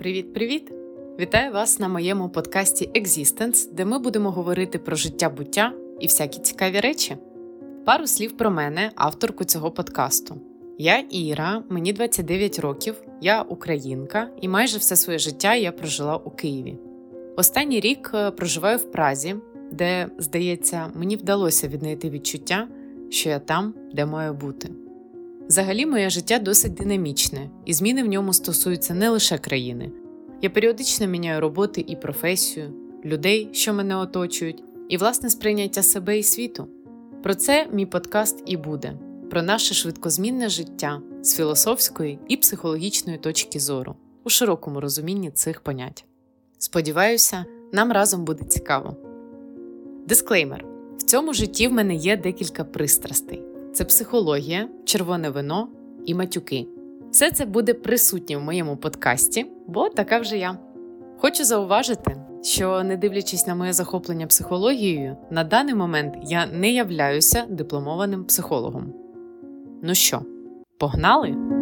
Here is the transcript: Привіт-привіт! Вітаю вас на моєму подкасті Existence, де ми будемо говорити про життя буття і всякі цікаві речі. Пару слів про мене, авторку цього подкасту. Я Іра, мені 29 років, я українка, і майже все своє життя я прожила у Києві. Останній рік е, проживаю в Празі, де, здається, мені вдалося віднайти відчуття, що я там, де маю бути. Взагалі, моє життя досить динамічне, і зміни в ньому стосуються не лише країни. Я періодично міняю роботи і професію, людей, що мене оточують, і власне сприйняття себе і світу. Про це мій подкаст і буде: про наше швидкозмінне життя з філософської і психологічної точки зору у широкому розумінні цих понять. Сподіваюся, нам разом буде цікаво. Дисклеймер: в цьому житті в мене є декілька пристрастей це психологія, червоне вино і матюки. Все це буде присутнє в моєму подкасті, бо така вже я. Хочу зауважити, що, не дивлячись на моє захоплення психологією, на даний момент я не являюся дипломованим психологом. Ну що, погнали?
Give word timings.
Привіт-привіт! 0.00 0.72
Вітаю 1.18 1.52
вас 1.52 1.78
на 1.78 1.88
моєму 1.88 2.28
подкасті 2.28 2.90
Existence, 2.94 3.72
де 3.72 3.84
ми 3.84 3.98
будемо 3.98 4.30
говорити 4.30 4.78
про 4.78 4.96
життя 4.96 5.28
буття 5.30 5.72
і 6.00 6.06
всякі 6.06 6.40
цікаві 6.40 6.80
речі. 6.80 7.16
Пару 7.86 8.06
слів 8.06 8.36
про 8.36 8.50
мене, 8.50 8.90
авторку 8.94 9.44
цього 9.44 9.70
подкасту. 9.70 10.40
Я 10.78 11.04
Іра, 11.10 11.62
мені 11.68 11.92
29 11.92 12.58
років, 12.58 12.94
я 13.20 13.42
українка, 13.42 14.28
і 14.40 14.48
майже 14.48 14.78
все 14.78 14.96
своє 14.96 15.18
життя 15.18 15.54
я 15.54 15.72
прожила 15.72 16.16
у 16.16 16.30
Києві. 16.30 16.78
Останній 17.36 17.80
рік 17.80 18.10
е, 18.14 18.30
проживаю 18.30 18.78
в 18.78 18.92
Празі, 18.92 19.36
де, 19.72 20.08
здається, 20.18 20.92
мені 20.94 21.16
вдалося 21.16 21.68
віднайти 21.68 22.10
відчуття, 22.10 22.68
що 23.10 23.28
я 23.28 23.38
там, 23.38 23.74
де 23.94 24.06
маю 24.06 24.34
бути. 24.34 24.70
Взагалі, 25.48 25.86
моє 25.86 26.10
життя 26.10 26.38
досить 26.38 26.74
динамічне, 26.74 27.50
і 27.64 27.74
зміни 27.74 28.02
в 28.02 28.06
ньому 28.06 28.32
стосуються 28.32 28.94
не 28.94 29.08
лише 29.08 29.38
країни. 29.38 29.92
Я 30.42 30.50
періодично 30.50 31.06
міняю 31.06 31.40
роботи 31.40 31.84
і 31.86 31.96
професію, 31.96 32.74
людей, 33.04 33.48
що 33.52 33.74
мене 33.74 33.96
оточують, 33.96 34.64
і 34.88 34.96
власне 34.96 35.30
сприйняття 35.30 35.82
себе 35.82 36.18
і 36.18 36.22
світу. 36.22 36.68
Про 37.22 37.34
це 37.34 37.68
мій 37.72 37.86
подкаст 37.86 38.42
і 38.46 38.56
буде: 38.56 38.98
про 39.30 39.42
наше 39.42 39.74
швидкозмінне 39.74 40.48
життя 40.48 41.00
з 41.22 41.36
філософської 41.36 42.18
і 42.28 42.36
психологічної 42.36 43.18
точки 43.18 43.60
зору 43.60 43.96
у 44.24 44.30
широкому 44.30 44.80
розумінні 44.80 45.30
цих 45.30 45.60
понять. 45.60 46.04
Сподіваюся, 46.58 47.44
нам 47.72 47.92
разом 47.92 48.24
буде 48.24 48.44
цікаво. 48.44 48.96
Дисклеймер: 50.06 50.64
в 50.98 51.02
цьому 51.02 51.32
житті 51.34 51.68
в 51.68 51.72
мене 51.72 51.94
є 51.94 52.16
декілька 52.16 52.64
пристрастей 52.64 53.49
це 53.72 53.84
психологія, 53.84 54.68
червоне 54.84 55.30
вино 55.30 55.68
і 56.06 56.14
матюки. 56.14 56.66
Все 57.10 57.30
це 57.30 57.44
буде 57.44 57.74
присутнє 57.74 58.36
в 58.36 58.40
моєму 58.40 58.76
подкасті, 58.76 59.46
бо 59.66 59.88
така 59.88 60.18
вже 60.18 60.38
я. 60.38 60.58
Хочу 61.18 61.44
зауважити, 61.44 62.16
що, 62.42 62.82
не 62.82 62.96
дивлячись 62.96 63.46
на 63.46 63.54
моє 63.54 63.72
захоплення 63.72 64.26
психологією, 64.26 65.16
на 65.30 65.44
даний 65.44 65.74
момент 65.74 66.14
я 66.22 66.46
не 66.46 66.72
являюся 66.72 67.44
дипломованим 67.48 68.24
психологом. 68.24 68.92
Ну 69.82 69.94
що, 69.94 70.22
погнали? 70.78 71.59